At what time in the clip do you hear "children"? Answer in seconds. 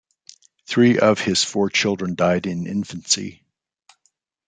1.69-2.15